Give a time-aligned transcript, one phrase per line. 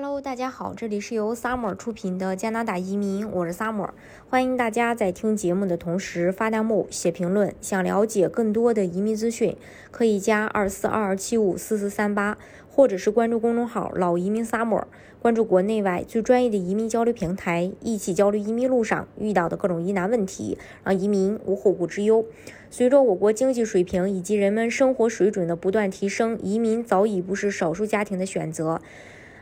[0.00, 3.90] Hello，大家好，这里是由 Summer 出品的加拿大移民，我是 Summer，
[4.30, 7.52] 欢迎大家在听节目的同时发弹幕、写评论。
[7.60, 9.56] 想了解更多的移民资讯，
[9.90, 12.38] 可以加二四二二七五四四三八，
[12.70, 14.84] 或者是关注公众号“老移民 Summer”，
[15.20, 22.24] 关注国内外最专业的移民交流平台，一起交流移民路上遇到的各种疑难问题，让移民无后顾之忧。
[22.70, 28.80] 随着我国经济水平以及人们生活水准的不断提升，移民早已不是少数家庭的选择。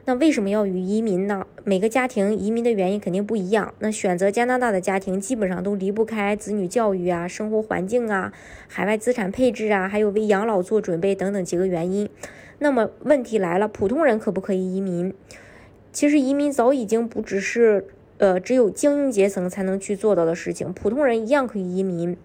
[0.08, 1.44] 那为什么要与移民呢？
[1.64, 3.74] 每个家庭移民的原因肯定不一样。
[3.80, 8.32] 那选择加拿大的家庭基本上都离不开子女教育啊、生活环境啊、
[8.68, 12.08] 海外资产配置啊，还有为养老做准备等等几个原因。
[12.60, 15.12] 那么问题来了，普通人可不可以移民？
[15.92, 17.88] 其实移民早已经不只是
[18.18, 22.16] 呃只有精英阶层才能去做到的事情，普通人一样可以移民。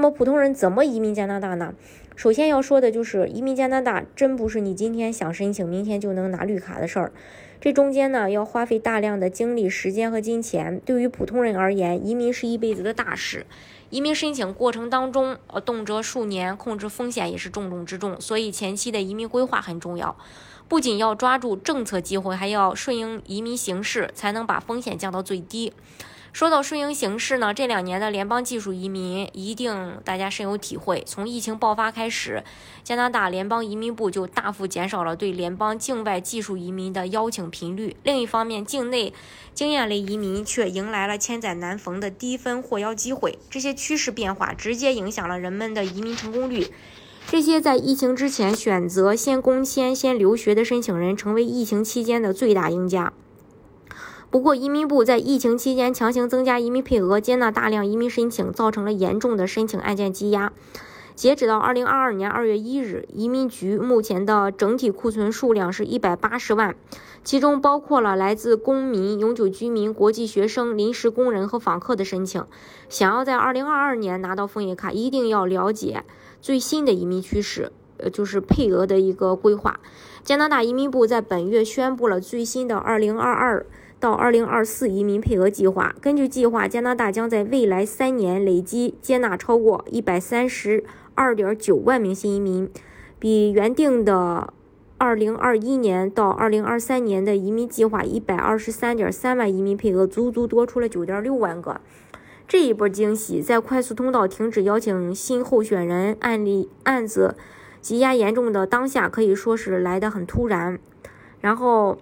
[0.00, 1.74] 那么普通人怎么移民加拿大呢？
[2.16, 7.12] 首先要说的就是移民加拿大，真不是你今天想申请，明天就能拿绿卡的事儿。
[7.60, 10.80] 这中间呢，要花费大量的精力、时间和金钱。
[10.86, 13.44] 对于普通人而言，移民是一辈子的大事。
[13.90, 18.18] 移民申请过程当中，呃，动辄数年，控制风险也是重中之重。
[18.18, 20.16] 所以前期的移民规划很重要，
[20.66, 25.74] 不仅要抓住政策机会，还要顺应移民形势，才能把风险降到最低。
[26.32, 31.02] 说到顺应形势呢，这两年的联邦技术移民一定大家深有体会。
[31.04, 32.44] 从疫情爆发开始，
[32.84, 37.96] 加拿大联邦移民部就大幅减少了对联邦境外技术移民的邀请频率。
[38.04, 39.12] 另一方面，境内
[39.52, 43.38] 经验类移民却迎来了千载难逢的低分获邀机会。
[43.50, 46.68] 这些趋势变化直接影响了人们的移民成功率。
[47.28, 53.12] 这些在疫情之前选择先工签、先留学的申请人，成为疫情期间的最大赢家。
[54.30, 60.52] 不过，移民部在疫情期间强行增加移民配额，接纳大量移民申请，造成了严重的申请案件积压。
[61.16, 66.76] 截止到二零二二年二月一日，移民局目前的整体库存数量是一百八十万，
[67.24, 72.46] 其中包括了来自公民、永久居民、国际学生、临时工人和访客的申请。
[72.88, 76.04] 想要在二零二二年拿到枫叶卡，一定要了解
[76.40, 79.80] 最新的移民趋势，呃，就是配额的一个规划。
[80.22, 83.66] 加拿大移民部在本月宣布了最新的二零二二。
[84.00, 90.82] 到二零二四移民配额计划，根据计划，加拿大将在未来三年累计接纳超过一百三十
[91.14, 92.70] 二点九万名新移民，
[93.18, 94.54] 比原定的
[94.96, 101.78] 二零二一年到二零二三年的移民计划一百二十三点三万移民配额足足多出了九点六万个。
[102.48, 107.36] 这一波惊喜，在快速通道停止邀请新候选人案例案子
[107.82, 110.78] 积压严重的当下，可以说是来得很突然。
[111.42, 111.98] 然后。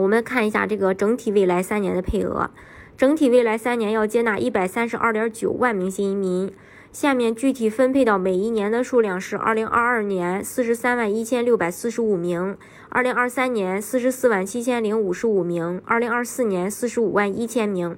[0.00, 2.50] 我们看一下这个整体未来三年的配额，
[2.96, 6.52] 整体未来三年要接纳一百三十二点九万名新移民。
[6.92, 12.56] 下面具体分配到每一年的数量是：二零二二年四十三万一千六百四十五名，
[12.88, 17.96] 二零二三年四十四万七千零五十五名，二零二四年四十五万一千名。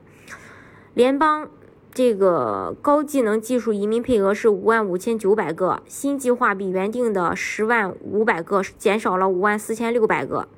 [0.94, 1.50] 联邦
[1.92, 10.48] 这个高技能技术移民配额是五万五千九百个，新计划比原定的十万五百个减少了五万四千六百个。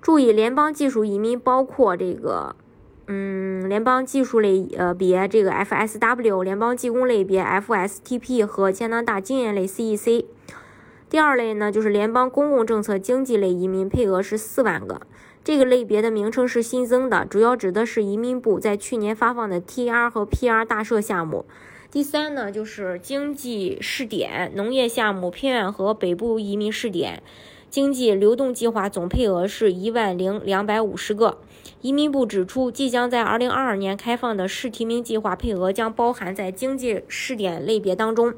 [0.00, 2.56] 注意，联邦技术移民包括这个，
[3.06, 10.24] 嗯，联邦技术类呃别这个 FSW，联邦技工类别 FSTP 和加拿大经验类 CEC。
[11.10, 15.02] 第二类呢，就是联邦公共政策经济类移民，配额是四万个。
[15.42, 21.44] 这个类别的名称是新增的，主要指的是移民部在去年发放的 TR 和 PR 大赦项目。
[21.90, 27.22] 第三呢，就是经济试点、农业项目、偏远和北部移民试点。
[27.70, 31.38] 经济流动计划总配额是一万零两百五十个。
[31.80, 38.34] 移民部指出，即将在二零二二年开放的试提名计划配额将包含在经济试点类别当中，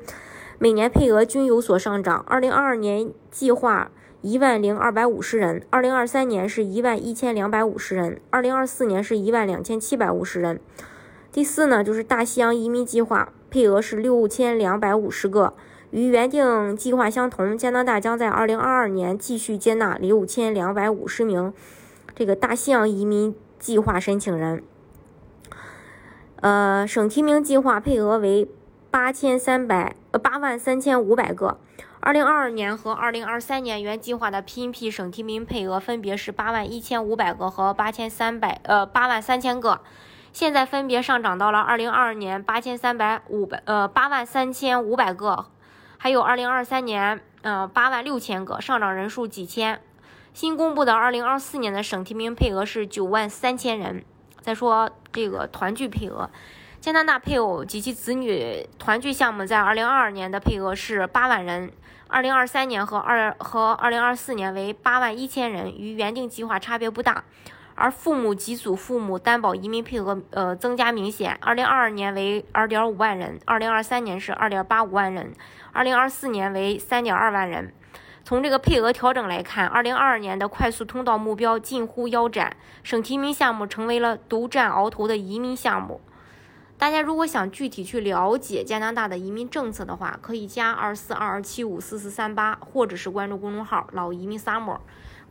[0.59, 2.23] 每年配额均有所上涨。
[2.29, 10.61] 二零二二年计划一万零二百五十人，二零二三年是一万一千两百五十人，二零二四年是一万两千七百五十人。
[11.33, 15.55] 第四呢，就是大西洋移民计划配额是六千两百五十个。
[15.93, 21.53] 与原定计划相同，加拿大将在二零二二年继续接纳六千两百五十名
[22.15, 24.65] 这个大西洋移民计划申请人。
[26.41, 28.49] 呃，省提名计划配额为
[28.91, 31.59] 八千三百呃八万三千五百个。
[32.01, 39.81] 二零二二年和二零二三年原计划的 PNP 省提名配额分别是八万一千五百个和八千三百呃八万三千个，
[40.33, 45.47] 现在分别上涨到了二零二二年八千三百五百呃八万三千五百个。
[46.03, 49.81] 还有二零二三年，嗯，八万六千个，上涨人数几千。
[50.35, 54.05] 新公布的二零二四年的省提名配额是九万三千人。
[54.41, 56.29] 再说这个团聚配额，
[56.81, 61.71] 加拿大配偶及其子女团聚项目在二零二二年的配额是八万人，
[62.09, 67.23] 二零二三年和二和二零二四年为八万一千人，与原定计划差别不大。
[67.75, 75.33] 而父母及祖父母担保移民配额呃增加明显，二零二二年为二点五万人，二零二三年是二点八五万人，
[75.73, 77.73] 二零二四年为三点二万人。
[78.25, 86.01] 从这个配额调整来看，二零二二年的快速通道目标近乎腰斩，省提名项目成为了独占鳌头的移民项目。
[86.79, 94.79] 大家如果想具体去了解加拿大的移民政策的话，可以加二四二二七五四四三八，或者是关注公众号“老移民 summer”。